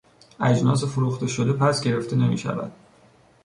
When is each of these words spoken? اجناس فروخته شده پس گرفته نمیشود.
اجناس 0.39 0.83
فروخته 0.85 1.27
شده 1.27 1.53
پس 1.53 1.81
گرفته 1.83 2.15
نمیشود. 2.15 2.71